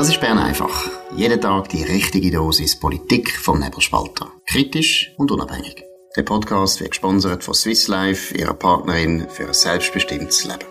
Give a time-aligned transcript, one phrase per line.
[0.00, 0.88] Das ist Bern einfach.
[1.14, 4.32] Jeden Tag die richtige Dosis Politik vom Nebelspalter.
[4.46, 5.84] Kritisch und unabhängig.
[6.16, 10.64] Der Podcast wird gesponsert von Swiss Life, ihrer Partnerin für ein selbstbestimmtes Leben.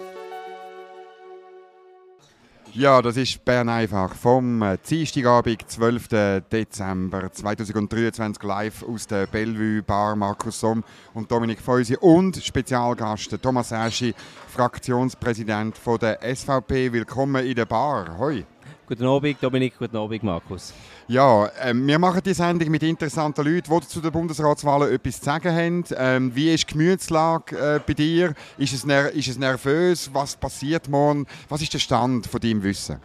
[2.74, 6.08] Ja, das ist Bern einfach vom äh, Dienstagabend, 12.
[6.52, 10.84] Dezember 2023 live aus der Bellevue Bar Markus Somm
[11.14, 14.16] und Dominik Feusi und Spezialgast Thomas Eschi,
[14.48, 16.92] Fraktionspräsident der SVP.
[16.92, 18.18] Willkommen in der Bar.
[18.18, 18.44] Hoi.
[18.90, 19.78] Guten Abend, Dominik.
[19.78, 20.74] Guten Abend, Markus.
[21.08, 25.26] Ja, äh, wir machen die Sendung mit interessanten Leuten, die zu den Bundesratswahlen etwas zu
[25.26, 25.84] sagen haben.
[25.96, 28.34] Ähm, wie ist die Gemütslage äh, bei dir?
[28.58, 28.84] Ist es,
[29.14, 30.10] ist es nervös?
[30.12, 31.28] Was passiert morgen?
[31.50, 32.98] Was ist der Stand von deinem Wissen?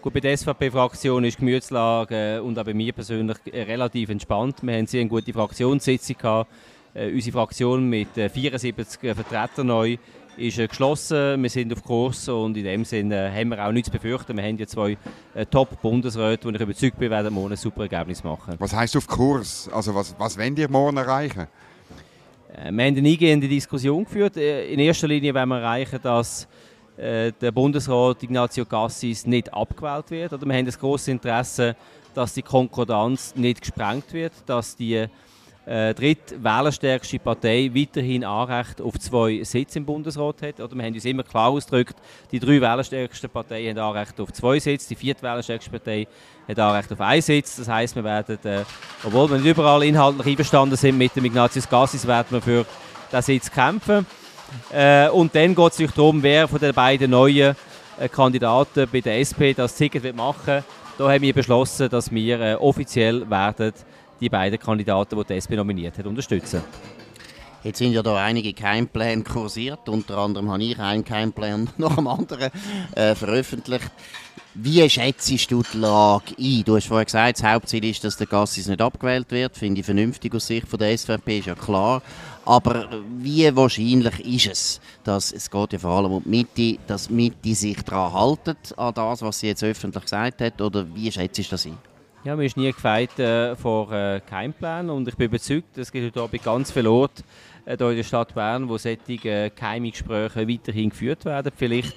[0.00, 4.10] Gut, bei der SVP-Fraktion ist die Gemütslage äh, und auch bei mir persönlich äh, relativ
[4.10, 4.58] entspannt.
[4.62, 6.52] Wir haben sehr eine gute Fraktionssitzung gehabt.
[6.94, 9.96] Äh, unsere Fraktion mit 74 Vertretern neu
[10.36, 11.42] ist äh, geschlossen.
[11.42, 14.36] Wir sind auf Kurs und in dem Sinne haben wir auch nichts zu befürchten.
[14.36, 14.96] Wir haben ja zwei
[15.34, 18.54] äh, Top-Bundesräte, und ich überzeugt bin, werden morgen ein super Ergebnis machen.
[18.58, 19.68] Was heißt auf Kurs?
[19.72, 21.46] Also was, was wollen ihr morgen erreichen?
[22.52, 24.36] Äh, wir haben eine eingehende Diskussion geführt.
[24.36, 26.48] Äh, in erster Linie wollen wir erreichen, dass
[26.96, 30.32] äh, der Bundesrat Ignazio Cassis nicht abgewählt wird.
[30.32, 31.76] Oder wir haben das große Interesse,
[32.14, 35.06] dass die Konkordanz nicht gesprengt wird, dass die
[35.66, 40.60] äh, drittwählerstärkste Partei weiterhin Anrecht auf zwei Sitze im Bundesrat hat.
[40.60, 41.96] Oder wir haben uns immer klar ausgedrückt,
[42.30, 46.06] die drei wählerstärksten Parteien haben Anrecht auf zwei Sitze, die viertwählerstärkste Partei
[46.46, 47.56] hat Anrecht auf einen Sitz.
[47.56, 48.64] Das heisst, wir werden, äh,
[49.04, 52.66] obwohl wir nicht überall inhaltlich einverstanden sind mit dem Ignatius Gassis, werden wir für
[53.10, 54.06] diesen Sitz kämpfen.
[54.72, 57.56] Äh, und dann geht es sich darum, wer von den beiden neuen
[57.98, 60.64] äh, Kandidaten bei der SP das Ticket machen will.
[60.96, 63.72] Da haben wir beschlossen, dass wir äh, offiziell werden
[64.24, 66.62] die beiden Kandidaten, die die SP nominiert hat, unterstützen.
[67.62, 69.88] Jetzt sind ja da einige Keimpläne kursiert.
[69.88, 72.50] Unter anderem habe ich einen Keimplan nach dem anderen
[72.94, 73.90] äh, veröffentlicht.
[74.54, 76.62] Wie schätzt du die Lage ein?
[76.64, 79.56] Du hast vorhin gesagt, das Hauptziel ist, dass der Gassis nicht abgewählt wird.
[79.56, 82.02] Finde ich vernünftig aus Sicht von der SVP, ist ja klar.
[82.44, 87.08] Aber wie wahrscheinlich ist es, dass es geht ja vor allem um die Mitte, dass
[87.08, 90.60] die Mitte sich daran haltet, an das, was sie jetzt öffentlich gesagt hat?
[90.60, 91.78] Oder wie schätzt du das ein?
[92.24, 96.16] Ja, mir ist nie gefeit äh, vor äh, Keimplan und ich bin überzeugt, es gibt
[96.16, 97.22] heute ganz viele Orte
[97.66, 101.52] äh, hier in der Stadt Bern, wo solche äh, Keimgespräche weiterhin geführt werden.
[101.54, 101.94] Vielleicht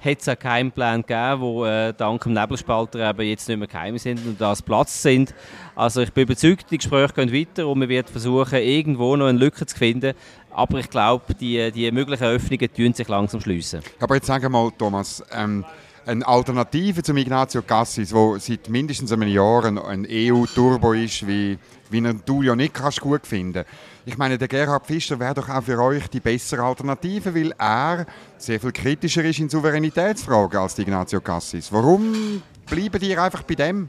[0.00, 3.98] hat es auch Keimpläne gegeben, die äh, dank dem Nebelspalter eben jetzt nicht mehr geheim
[3.98, 5.34] sind und das Platz sind.
[5.74, 9.36] Also ich bin überzeugt, die Gespräche gehen weiter und wir werden versuchen, irgendwo noch eine
[9.40, 10.14] Lücke zu finden.
[10.52, 13.80] Aber ich glaube, die, die möglichen Öffnungen tun sich langsam schließen.
[13.98, 15.64] Aber jetzt sag mal, Thomas, ähm
[16.06, 21.58] eine Alternative zum Ignazio Cassis, der seit mindestens einem Jahr ein, EU-Turbo ist, wie,
[21.90, 23.64] wie du ja nicht kannst gut finden
[24.04, 28.06] Ich meine, der Gerhard Fischer wäre doch auch für euch die bessere Alternative, weil er
[28.36, 31.72] sehr viel kritischer ist in Souveränitätsfragen als Ignazio Cassis.
[31.72, 33.88] Warum bleiben die einfach bei dem?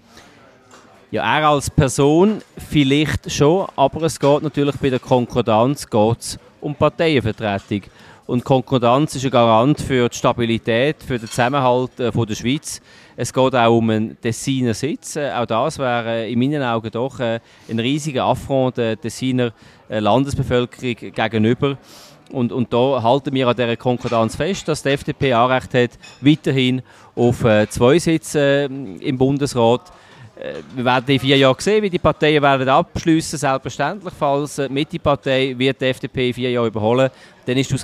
[1.11, 6.75] Ja, er als Person vielleicht schon, aber es geht natürlich bei der Konkordanz geht's um
[6.75, 7.83] Parteienvertretung.
[8.27, 12.81] Und Konkordanz ist ein Garant für die Stabilität, für den Zusammenhalt äh, von der Schweiz.
[13.15, 15.15] Es geht auch um einen Tessiner Sitz.
[15.15, 19.53] Äh, auch das wäre äh, in meinen Augen doch ein riesiger Affront der Tessiner
[19.89, 21.77] Landesbevölkerung gegenüber.
[22.31, 26.81] Und, und da halten wir an dieser Konkordanz fest, dass die FDP Anrecht hat, weiterhin
[27.15, 28.67] auf zwei Sitze
[28.99, 29.91] im Bundesrat
[30.75, 33.39] wir werden in vier Jahren sehen, wie die Parteien werden abschliessen.
[33.39, 37.09] Selbstverständlich, falls die Mitte-Partei wird die FDP in vier Jahren überholen,
[37.45, 37.75] dann ist die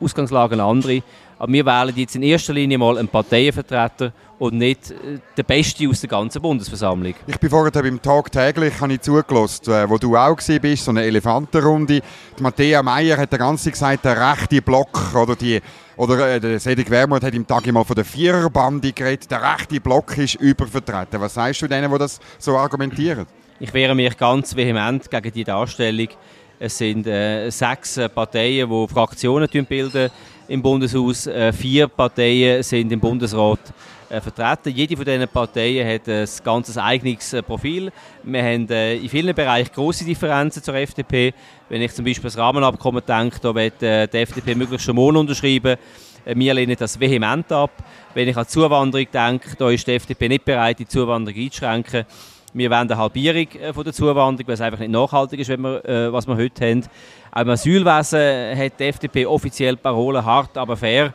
[0.00, 1.02] Ausgangslage eine andere.
[1.44, 5.86] Aber wir wählen jetzt in erster Linie mal einen Parteienvertreter und nicht äh, der Beste
[5.86, 7.12] aus der ganzen Bundesversammlung.
[7.26, 10.90] Ich bin vorher beim Tag täglich habe ich zugelassen, äh, wo du auch bist, so
[10.90, 12.00] eine Elefantenrunde.
[12.38, 15.60] Die Matthäa Meier hat den ganzen gesagt, der rechte Block oder die
[15.98, 19.78] oder äh, der Cedric Wermuth hat im Tag mal von der Viererbande geredet, der rechte
[19.82, 21.20] Block ist übervertreten.
[21.20, 23.26] Was sagst du denen, die das so argumentieren?
[23.60, 26.08] Ich wehre mich ganz vehement gegen die Darstellung.
[26.58, 30.10] Es sind äh, sechs Parteien, die Fraktionen bilden
[30.48, 31.26] im Bundeshaus.
[31.26, 33.60] Äh, vier Parteien sind im Bundesrat
[34.08, 34.74] äh, vertreten.
[34.74, 37.90] Jede von diesen Parteien hat ein ganz eigenes äh, Profil.
[38.22, 41.32] Wir haben äh, in vielen Bereichen große Differenzen zur FDP.
[41.68, 45.16] Wenn ich zum Beispiel das Rahmenabkommen denke, da wird äh, die FDP möglichst schon morgen
[45.16, 45.76] unterschreiben.
[46.24, 47.72] Äh, wir lehnen das vehement ab.
[48.12, 52.04] Wenn ich an Zuwanderung denke, da ist die FDP nicht bereit, die Zuwanderung einzuschränken.
[52.56, 55.62] Wir wollen eine Halbierung äh, von der Zuwanderung, weil es einfach nicht nachhaltig ist, wenn
[55.62, 56.84] wir, äh, was wir heute haben.
[57.34, 61.12] Auch im Asylwesen hat die FDP offiziell Parolen hart, aber fair.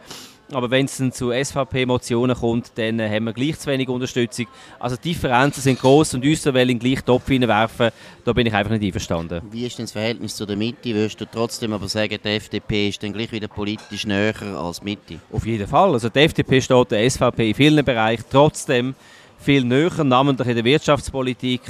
[0.51, 4.48] Aber wenn es dann zu SVP-Motionen kommt, dann haben wir gleich zu wenig Unterstützung.
[4.80, 7.92] Also die Differenzen sind groß und uns in den gleichen Topf hineinwerfen,
[8.25, 9.44] da bin ich einfach nicht einverstanden.
[9.50, 10.94] Wie ist denn das Verhältnis zu der Mitte?
[10.94, 14.86] Würdest du trotzdem aber sagen, die FDP ist dann gleich wieder politisch näher als die
[14.86, 15.19] Mitte?
[15.31, 15.94] Auf jeden Fall.
[15.94, 18.94] Also die FDP steht der SVP in vielen Bereichen trotzdem
[19.38, 21.62] viel näher, namentlich in der Wirtschaftspolitik,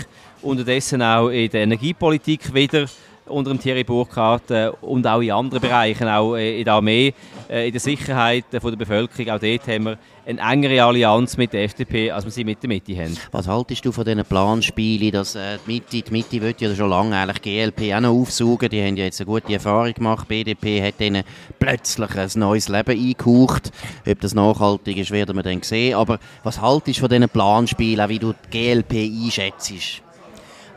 [0.42, 2.88] unterdessen auch in der Energiepolitik wieder
[3.30, 7.14] unter dem Thierry Burkhardt äh, und auch in anderen Bereichen, auch äh, in der Armee,
[7.50, 9.30] äh, in der Sicherheit äh, von der Bevölkerung.
[9.32, 12.68] Auch dort haben wir eine engere Allianz mit der FDP, als wir sie mit der
[12.68, 13.18] Mitte haben.
[13.32, 16.90] Was haltest du von diesen Planspielen, dass äh, die Mitte, die Mitte wird ja schon
[16.90, 20.84] lange eigentlich GLP auch noch aufsaugen, die haben ja jetzt eine gute Erfahrung gemacht, BDP
[20.84, 21.24] hat ihnen
[21.58, 23.72] plötzlich ein neues Leben eingehaucht,
[24.08, 28.10] ob das nachhaltig ist, werden wir dann sehen, aber was haltest du von diesen Planspielen,
[28.10, 30.04] wie du die GLP einschätzt?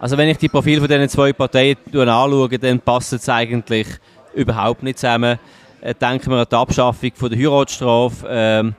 [0.02, 3.86] Also wenn ich die Profile von diesen zwei Parteien anschaue, dann passt es eigentlich
[4.34, 5.38] überhaupt nicht zusammen.
[5.80, 8.26] Äh, denken wir an die Abschaffung von der Heiratsstrafe.
[8.28, 8.74] Ähm,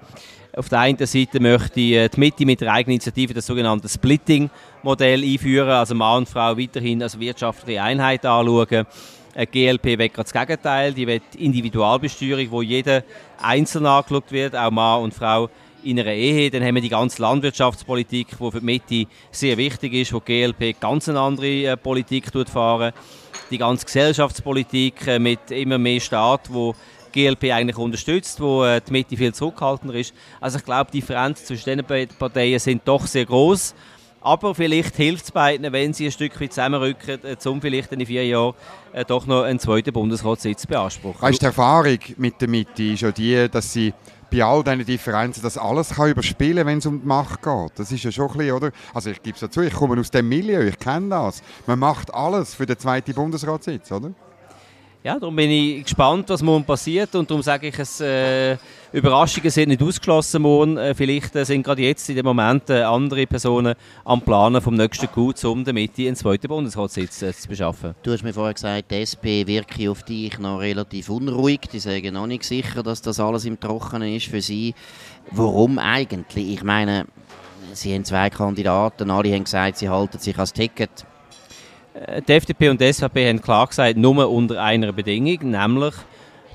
[0.54, 5.24] auf der einen Seite möchte äh, die Mitte mit der eigenen Initiative das sogenannte Splitting-Modell
[5.24, 8.86] einführen, also Mann und Frau weiterhin als wirtschaftliche Einheit anschauen.
[9.34, 13.02] Eine GLP will gerade das Gegenteil, die will Individualbesteuerung, wo jeder
[13.42, 15.50] einzeln angeschaut wird, auch Mann und Frau
[15.84, 16.50] in einer Ehe.
[16.50, 20.42] Dann haben wir die ganze Landwirtschaftspolitik, die für die Mitte sehr wichtig ist, wo die
[20.42, 22.94] GLP ganz eine andere äh, Politik fahren.
[23.52, 26.76] Die ganze Gesellschaftspolitik äh, mit immer mehr Staat, wo
[27.12, 30.14] GLP eigentlich unterstützt, wo äh, die Mitte viel zurückhaltender ist.
[30.42, 33.76] Also ich glaube, die Differenzen zwischen diesen beiden Parteien sind doch sehr groß.
[34.26, 38.26] Aber vielleicht hilft es beiden, wenn sie ein Stück weit zusammenrücken, um vielleicht in vier
[38.26, 38.56] Jahren
[39.06, 41.22] doch noch einen zweiten Bundesratssitz zu beanspruchen.
[41.22, 43.94] Weißt, die Erfahrung mit der Mitte ist ja die, dass sie
[44.34, 47.72] bei all diesen Differenzen das alles kann überspielen wenn es um die Macht geht.
[47.76, 48.72] Das ist ja schon ein bisschen, oder?
[48.94, 51.44] Also ich gebe es dazu, ich komme aus dem Milieu, ich kenne das.
[51.68, 54.12] Man macht alles für den zweiten Bundesratssitz, oder?
[55.04, 58.56] Ja, darum bin ich gespannt, was morgen passiert und darum sage ich, es, äh,
[58.94, 60.78] Überraschungen sind nicht ausgeschlossen morgen.
[60.78, 64.76] Äh, vielleicht äh, sind gerade jetzt in dem Moment äh, andere Personen am Planen vom
[64.76, 67.96] nächsten Coup, um damit einen zweiten Bundesratssitz äh, zu beschaffen.
[68.02, 71.60] Du hast mir vorher gesagt, die SP wirke auf dich noch relativ unruhig.
[71.74, 74.74] Die sagen noch nicht sicher, dass das alles im Trockenen ist für sie.
[75.32, 76.48] Warum eigentlich?
[76.48, 77.08] Ich meine,
[77.74, 81.06] sie haben zwei Kandidaten, alle haben gesagt, sie halten sich als Ticket
[82.28, 85.94] die FDP und die SVP haben klar gesagt, nur unter einer Bedingung, nämlich,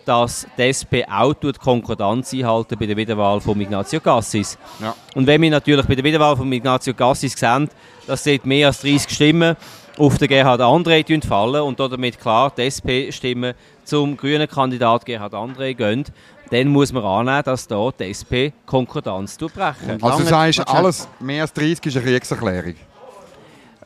[0.04, 4.56] dass die SP auch die Konkordanz einhalten bei der Wiederwahl von Ignazio Cassis.
[4.80, 4.94] Ja.
[5.14, 7.68] Und wenn wir natürlich bei der Wiederwahl von Ignazio Cassis sehen,
[8.06, 9.56] dass dort mehr als 30 Stimmen
[9.98, 15.74] auf den Gerhard André fallen und damit klar die SP-Stimmen zum grünen Kandidat Gerhard André
[15.74, 16.04] gehen,
[16.50, 20.02] dann muss man annehmen, dass da die SP Konkordanz brechen.
[20.02, 22.74] Also du sagst, alles mehr als 30 ist eine Kriegserklärung?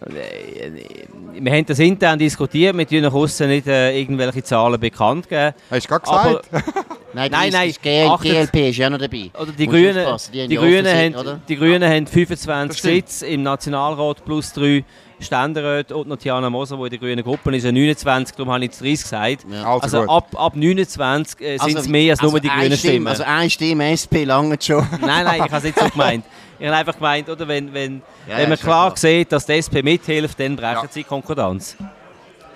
[0.07, 5.55] Wir haben das intern diskutiert, wir tun nach außen nicht äh, irgendwelche Zahlen bekannt geben.
[5.71, 6.65] Hast du gerade gesagt?
[7.15, 7.75] Nein, nein, nein.
[7.81, 9.31] GL, GLP ist ja noch dabei.
[9.39, 14.53] Oder die Grünen, die, die, Grünen haben, die Grünen haben 25 Sitze im Nationalrat plus
[14.53, 14.85] 3
[15.23, 18.81] Ständeräte und Tiana Moser, die in der grünen Gruppe ist, 29, darum habe ich jetzt
[18.81, 19.47] 30 gesagt.
[19.51, 19.65] Ja.
[19.65, 22.77] Also, also ab, ab 29 äh, sind es also, mehr als also nur die grünen
[22.77, 23.07] Stimmen.
[23.07, 24.87] Also eine Stimme SP lange schon.
[25.01, 26.25] nein, nein, ich habe es nicht so gemeint.
[26.59, 29.83] Ich habe einfach gemeint, oder, wenn, wenn, ja, wenn man klar sieht, dass die SP
[29.83, 30.89] mithilft, dann brechen ja.
[30.89, 31.77] sie Konkordanz.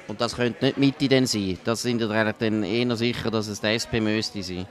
[0.09, 1.59] Und das könnte nicht Mitte denn sein?
[1.65, 4.67] Das sind ja dann eher sicher, dass es die SP müsste sein.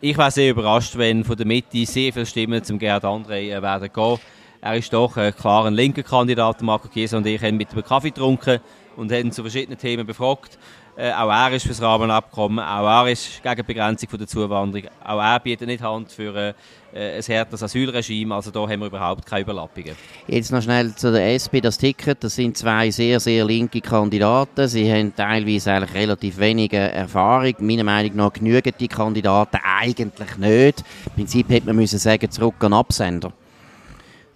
[0.00, 3.62] Ich wäre sehr überrascht, wenn von der Mitte sehr viele Stimmen zum Gerhard André äh,
[3.62, 4.18] werden gehen.
[4.60, 6.62] Er ist doch äh, klar ein linker Kandidat.
[6.62, 8.60] Marco Chiesa und ich haben mit einem Kaffee getrunken
[8.96, 10.58] und haben zu verschiedenen Themen befragt.
[10.96, 14.28] Äh, auch er ist für das Rahmenabkommen, auch er ist gegen die Begrenzung von der
[14.28, 16.54] Zuwanderung, auch er bietet nicht Hand für
[16.94, 19.96] äh, ein härteres Asylregime, also da haben wir überhaupt keine Überlappungen.
[20.28, 24.68] Jetzt noch schnell zu der SP, das Ticket, das sind zwei sehr, sehr linke Kandidaten,
[24.68, 30.84] sie haben teilweise eigentlich relativ wenige Erfahrung, meiner Meinung nach genügen die Kandidaten eigentlich nicht.
[31.06, 33.32] Im Prinzip hätte man müssen sagen, zurück an Absender.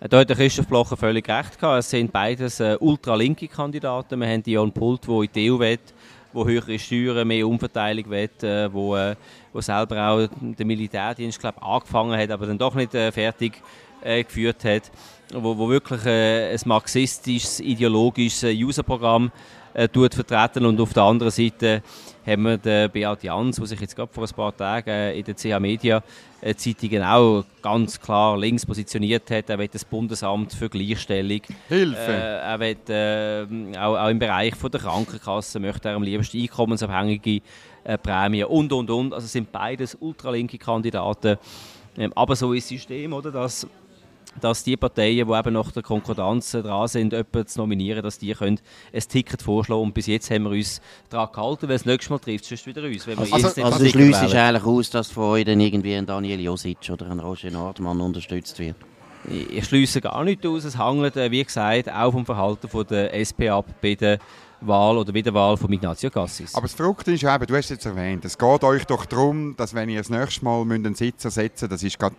[0.00, 1.80] Äh, da hat Christoph Blocher völlig recht gehabt.
[1.80, 4.20] Es sind beides äh, ultralinke Kandidaten.
[4.20, 5.78] Wir haben Jon Pult, der in die EU will,
[6.38, 9.16] wo höhere Steuern, mehr Umverteilung will, äh, wo, äh,
[9.52, 13.60] wo selber auch den Militärdienst glaub, angefangen hat, aber dann doch nicht äh, fertig
[14.00, 14.92] geführt hat,
[15.34, 19.32] wo, wo wirklich ein marxistisches, ideologisches Userprogramm
[19.78, 21.82] äh, vertreten und auf der anderen Seite
[22.26, 25.34] haben wir den Beat Jans, der sich jetzt gerade vor ein paar Tagen in der
[25.34, 26.02] CH Media
[26.40, 29.50] äh, Zeitungen auch ganz klar links positioniert hat.
[29.50, 31.40] Er will das Bundesamt für Gleichstellung.
[31.68, 31.96] Hilfe!
[31.96, 32.76] Äh, er will
[33.74, 37.40] äh, auch, auch, im Bereich von der Krankenkasse möchte er am liebsten einkommensabhängige
[37.84, 39.14] äh, Prämien und und und.
[39.14, 41.38] Also sind beides ultralinke Kandidaten.
[41.96, 43.30] Ähm, aber so ist das System, oder?
[43.30, 43.66] Dass
[44.40, 48.32] dass die Parteien, die eben nach der Konkordanz dran sind, jemanden zu nominieren, dass die
[48.32, 48.60] können
[48.92, 52.18] ein Ticket vorschlagen Und bis jetzt haben wir uns daran gehalten, weil das nächste Mal
[52.18, 53.06] trifft es wieder uns.
[53.06, 56.40] Wenn also, also, also du schliessest eigentlich aus, dass von euch dann irgendwie ein Daniel
[56.40, 58.76] Josic oder ein Roger Nordmann unterstützt wird?
[59.28, 60.64] Ich schließe gar nicht aus.
[60.64, 64.18] Es hängt, äh, wie gesagt, auch vom Verhalten von der SP ab bei der
[64.60, 66.54] Wahl oder Wiederwahl von Ignazio Cassis.
[66.54, 69.56] Aber das Verrückte ist eben, du hast es jetzt erwähnt, es geht euch doch darum,
[69.56, 72.16] dass wenn ihr das nächste Mal einen Sitz ersetzen müsst, das ist gerade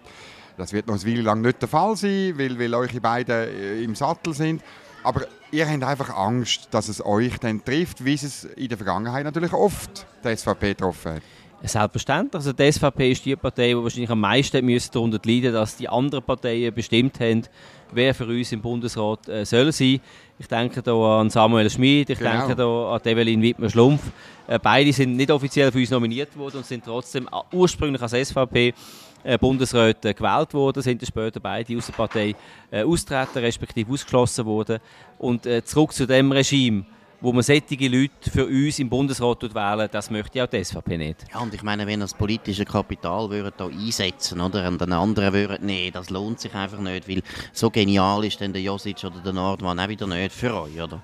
[0.59, 3.81] Das wird noch eine Weile lang nicht der Fall sein, weil, weil eure beiden äh,
[3.81, 4.61] im Sattel sind.
[5.03, 9.23] Aber ihr habt einfach Angst, dass es euch dann trifft, wie es in der Vergangenheit
[9.23, 11.21] natürlich oft die SVP getroffen hat.
[11.61, 12.35] Selbstverständlich.
[12.35, 16.23] Also die SVP ist die Partei, die wahrscheinlich am meisten darunter leiden dass die anderen
[16.23, 17.43] Parteien bestimmt haben,
[17.91, 19.99] wer für uns im Bundesrat äh, soll sein.
[20.37, 22.31] Ich denke da an Samuel Schmid, ich genau.
[22.31, 24.01] denke da an Evelyn Wittmer-Schlumpf.
[24.47, 28.73] Äh, beide sind nicht offiziell für uns nominiert worden und sind trotzdem ursprünglich als SVP
[29.23, 32.35] äh, Bundesräte gewählt worden, sind später beide aus der Partei
[32.71, 34.79] äh, austreten, respektive ausgeschlossen worden.
[35.17, 36.85] Und äh, zurück zu dem Regime
[37.21, 41.25] wo man solche Leute für uns im Bundesrat wählen, das möchte auch die SVP nicht.
[41.33, 45.33] Ja, und ich meine, wenn das politische Kapital würden da einsetzen oder und den anderen
[45.33, 47.21] würden, nee, das lohnt sich einfach nicht, weil
[47.51, 51.01] so genial ist denn der Josic oder der Nordmann auch wieder nicht für euch, oder?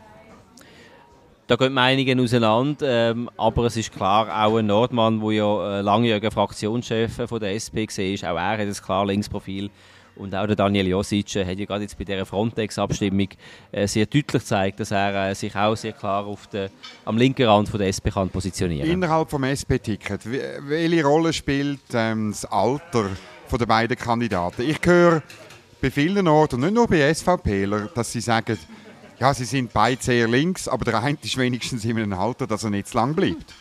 [1.48, 5.82] Da gehen Meinungen auseinander, ähm, aber es ist klar, auch ein Nordmann, der ja äh,
[5.82, 9.70] langjähriger Fraktionschef von der SP war, auch er hat ein klar Linksprofil.
[10.16, 13.28] Und auch der Daniel Josic äh, hat ja gerade jetzt bei dieser Frontex-Abstimmung
[13.72, 16.70] äh, sehr deutlich gezeigt, dass er äh, sich auch sehr klar auf den,
[17.04, 18.90] am linken Rand von der SP kann positionieren.
[18.90, 23.10] Innerhalb des SP-Ticket, welche Rolle spielt ähm, das Alter
[23.48, 24.64] von der beiden Kandidaten?
[24.64, 25.22] Ich höre
[25.80, 28.58] bei vielen Orten, nicht nur bei SVPler, dass sie sagen,
[29.19, 32.63] ja, sie sind beide sehr links, aber der eine ist wenigstens in einem Alter, dass
[32.63, 33.53] er nicht zu lang bleibt.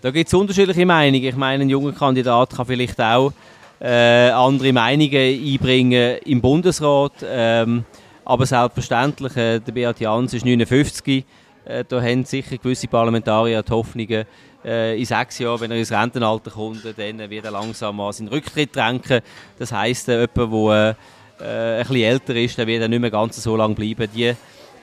[0.00, 1.24] Da gibt es unterschiedliche Meinungen.
[1.24, 3.32] Ich meine, ein junger Kandidat kann vielleicht auch
[3.80, 7.14] äh, andere Meinungen einbringen im Bundesrat.
[7.24, 7.84] Ähm,
[8.24, 11.24] aber selbstverständlich, äh, der Beat Jans ist 59.
[11.64, 14.24] Äh, da haben sicher gewisse Parlamentarier die Hoffnungen,
[14.64, 18.28] äh, in sechs Jahren, wenn er ins Rentenalter kommt, dann wird er langsam an seinen
[18.28, 19.20] Rücktritt drängen.
[19.58, 20.96] Das heisst, äh, jemand, der
[21.40, 24.08] äh, ein bisschen älter ist, der wird dann nicht mehr ganz so lange bleiben.
[24.14, 24.34] Die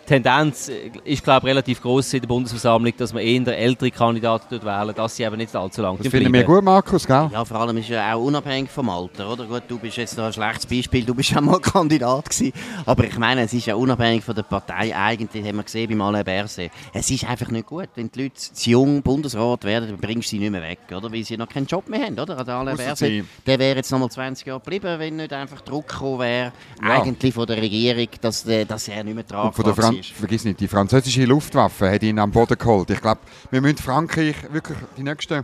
[0.06, 0.72] Tendenz
[1.04, 5.24] ist, glaube relativ groß in der Bundesversammlung, dass man eher ältere Kandidaten wählen, dass sie
[5.24, 7.30] eben nicht allzu lange Das finden wir gut, Markus, gell?
[7.32, 9.46] Ja, vor allem ist ja auch unabhängig vom Alter, oder?
[9.46, 12.54] Gut, du bist jetzt noch ein schlechtes Beispiel, du bist ja mal Kandidat gewesen.
[12.86, 14.96] Aber ich meine, es ist ja unabhängig von der Partei.
[14.96, 16.72] Eigentlich haben wir gesehen beim Alain Berset.
[16.94, 20.36] Es ist einfach nicht gut, wenn die Leute zu jung Bundesrat werden, dann bringst du
[20.36, 21.12] sie nicht mehr weg, oder?
[21.12, 22.44] Weil sie noch keinen Job mehr haben, oder?
[22.44, 25.88] Der Alain Berset, der wäre jetzt noch mal 20 Jahre geblieben, wenn nicht einfach Druck
[25.88, 27.02] gekommen wäre, ja.
[27.02, 30.12] eigentlich von der Regierung, dass, äh, dass er nicht mehr tragbar ist.
[30.12, 32.90] Vergiss nicht, die französische Luftwaffe hat ihn am Boden geholt.
[32.90, 33.22] Ich glaube,
[33.52, 35.44] wir müssen Frankreich wirklich die nächsten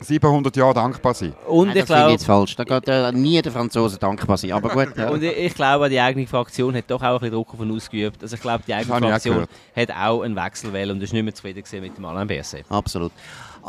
[0.00, 1.32] 700 Jahre dankbar sein.
[1.46, 2.54] Und Nein, ich glaube jetzt falsch.
[2.56, 4.52] Da geht äh, nie der Franzose dankbar sein.
[4.52, 4.96] Aber gut.
[4.96, 5.08] Ja.
[5.08, 7.74] Und ich, ich, glaube, die eigene Fraktion hat doch auch ein bisschen Druck auf ihn
[7.74, 8.22] ausgeübt.
[8.22, 11.22] Also ich glaube, die eigene Fraktion auch hat auch einen Wechsel wählen und ist nicht
[11.22, 12.66] mehr zufrieden mit dem Alain Berset.
[12.68, 13.12] Absolut.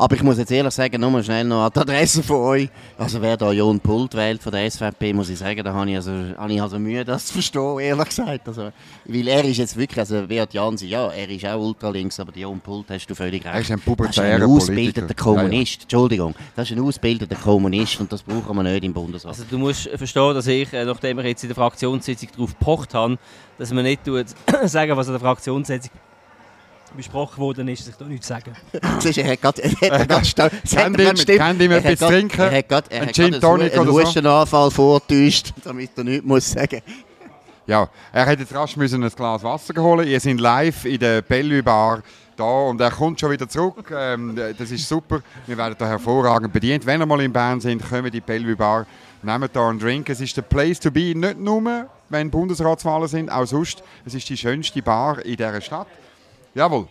[0.00, 2.68] Aber ich muss jetzt ehrlich sagen, nur mal schnell noch an die Adresse von euch.
[2.96, 5.96] Also wer da Jon Pult wählt von der SVP, muss ich sagen, da habe ich
[5.96, 8.46] also, habe ich also Mühe, das zu verstehen, ehrlich gesagt.
[8.46, 8.70] Also,
[9.06, 12.60] weil er ist jetzt wirklich, also Beat Jansi, ja, er ist auch ultralinks, aber Jon
[12.60, 13.52] Pult hast du völlig recht.
[13.52, 15.72] Er ist ein pubertärer Das ist ein ausgebildeter Kommunist.
[15.72, 15.82] Ja, ja.
[15.82, 19.30] Entschuldigung, das ist ein ausgebildeter Kommunist und das brauchen wir nicht im Bundesrat.
[19.30, 22.94] Also du musst verstehen, dass ich, äh, nachdem ich jetzt in der Fraktionssitzung darauf gepocht
[22.94, 23.18] habe,
[23.58, 24.26] dass man nicht tut,
[24.66, 25.90] sagen, was in der Fraktionssitzung
[26.96, 28.56] besprochen worden ist, dass ich da nichts sagen.
[29.00, 29.62] Siehst, er hat gerade...
[29.80, 32.40] Er hat gerade Kann ihm etwas trinken?
[32.40, 34.00] Er hat gerade einen Gin Tonic oder so?
[34.00, 36.82] Hustenanfall vortäuscht, damit er nichts muss sagen
[37.66, 41.20] Ja, er hätte jetzt rasch müssen ein Glas Wasser holen Ihr seid live in der
[41.20, 42.02] Bellevue Bar
[42.38, 43.92] da und er kommt schon wieder zurück.
[43.94, 45.20] Ähm, das ist super.
[45.46, 46.86] Wir werden da hervorragend bedient.
[46.86, 48.86] Wenn ihr mal in Bern sind, kommen in die Bellevue Bar,
[49.22, 50.08] nehmt da einen Drink.
[50.08, 53.82] Es ist der Place to be, nicht nur, wenn Bundesratswahlen sind, auch sonst.
[54.06, 55.88] Es ist die schönste Bar in dieser Stadt.
[56.54, 56.88] Jawohl.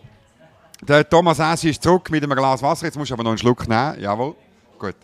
[0.82, 2.86] Der Thomas Essi ist zurück mit einem Glas Wasser.
[2.86, 4.00] Jetzt musst du aber noch einen Schluck nehmen.
[4.00, 4.34] Jawohl.
[4.78, 4.94] Gut.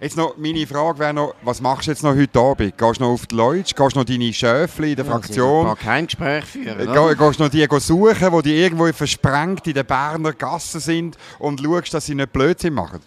[0.00, 2.78] Jetzt noch, meine Frage wäre noch, was machst du jetzt noch heute Abend?
[2.78, 3.74] Gehst du noch auf die Leute?
[3.74, 5.72] Gehst du noch deine Schöfli in der ja, Fraktion?
[5.74, 6.80] Ich kein Gespräch führen.
[6.80, 11.18] Äh, gehst du noch die suchen, die, die irgendwo versprengt in den Berner Gassen sind
[11.38, 13.00] und schaust, dass sie nicht Blödsinn machen?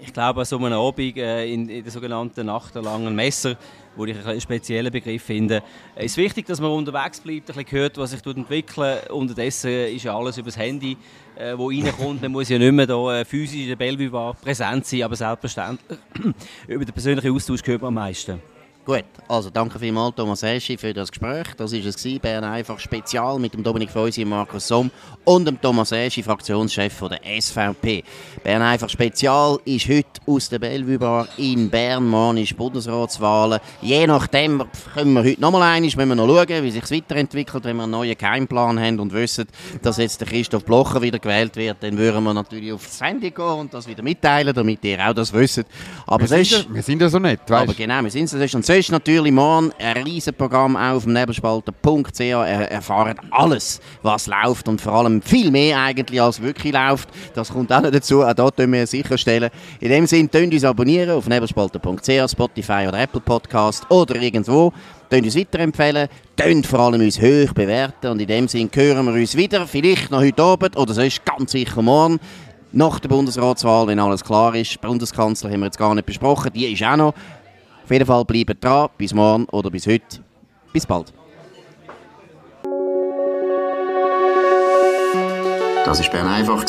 [0.00, 3.56] Ich glaube, an so einem Abend äh, in, in der sogenannten Nacht der langen Messer
[3.98, 5.62] wo ich einen speziellen Begriff finde.
[5.94, 9.10] Es ist wichtig, dass man unterwegs bleibt, ein bisschen hört, was sich entwickelt.
[9.10, 10.96] Unterdessen ist ja alles über das Handy,
[11.36, 12.22] äh, wo reinkommt.
[12.22, 15.98] Man muss ja nicht mehr da, äh, physisch in der Bellevue präsent sein, aber selbstverständlich
[16.68, 18.40] über den persönlichen Austausch gehört man am meisten.
[18.88, 21.48] Gut, also danke vielmals Thomas Eschi für das Gespräch.
[21.58, 24.90] Das war es, Bern einfach Spezial mit dem Dominik Feusi Markus Somm
[25.24, 28.02] und dem Thomas Eschi, Fraktionschef von der SVP.
[28.42, 32.08] Bern einfach Spezial ist heute aus der Bellevue Bar in Bern.
[32.08, 33.60] Morgen ist Bundesratswahlen.
[33.82, 34.64] Je nachdem
[34.94, 37.64] können wir heute nochmal einig, wenn wir noch schauen, wie sich weiterentwickelt.
[37.64, 39.48] Wenn wir einen neuen Keimplan haben und wissen,
[39.82, 43.32] dass jetzt der Christoph Blocher wieder gewählt wird, dann würden wir natürlich auf das Handy
[43.32, 45.66] gehen und das wieder mitteilen, damit ihr auch das wisst.
[46.06, 47.64] Aber wir, sind, ja, wir sind ja so nett, weißt?
[47.64, 48.38] Aber genau, wir sind so.
[48.78, 52.20] Sonst natürlich morgen ein riesen Programm auch auf dem nebelspalter.ch.
[52.20, 57.08] Er erfahren alles, was läuft und vor allem viel mehr eigentlich, als wirklich läuft.
[57.34, 59.50] Das kommt auch noch dazu, auch da können wir sicherstellen.
[59.80, 64.72] In dem Sinne, könnt uns abonnieren auf nebelspalter.ch, Spotify oder Apple Podcast oder irgendwo.
[65.10, 66.06] Könnt uns weiterempfehlen,
[66.36, 70.12] könnt vor allem uns hoch bewerten und in dem Sinne hören wir uns wieder, vielleicht
[70.12, 72.20] noch heute Abend oder sonst ganz sicher morgen
[72.72, 74.80] nach der Bundesratswahl, wenn alles klar ist.
[74.80, 77.14] Bundeskanzler haben wir jetzt gar nicht besprochen, die ist auch noch.
[77.88, 80.22] Auf jeden Fall bleibt dran, bis morgen oder bis heute.
[80.74, 81.10] Bis bald.
[85.86, 86.66] Das war Bern einfach,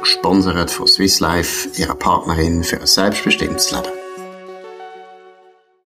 [0.00, 4.05] gesponsert von Swiss Life, ihrer Partnerin für ein selbstbestimmtes Leben.